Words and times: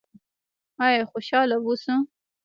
آیا 0.85 1.03
خوشحاله 1.11 1.55
اوسو؟ 1.63 1.95